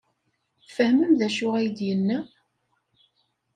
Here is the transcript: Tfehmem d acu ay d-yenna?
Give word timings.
Tfehmem 0.65 1.13
d 1.19 1.21
acu 1.27 1.47
ay 1.57 1.67
d-yenna? 1.77 2.19